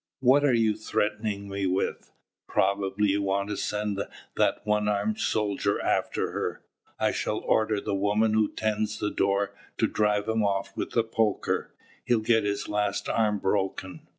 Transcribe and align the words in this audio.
"What 0.19 0.43
are 0.43 0.51
you 0.51 0.75
threatening 0.75 1.47
me 1.47 1.67
with? 1.67 2.11
Probably 2.47 3.09
you 3.09 3.21
want 3.21 3.49
to 3.49 3.55
send 3.55 4.01
that 4.35 4.61
one 4.65 4.87
armed 4.87 5.19
soldier 5.19 5.79
after 5.79 6.31
her. 6.31 6.63
I 6.99 7.11
shall 7.11 7.37
order 7.37 7.79
the 7.79 7.93
woman 7.93 8.33
who 8.33 8.51
tends 8.51 8.97
the 8.97 9.11
door 9.11 9.53
to 9.77 9.85
drive 9.85 10.27
him 10.27 10.43
off 10.43 10.75
with 10.75 10.93
the 10.93 11.03
poker: 11.03 11.75
he'll 12.03 12.17
get 12.21 12.45
his 12.45 12.67
last 12.67 13.09
arm 13.09 13.37
broken." 13.37 14.07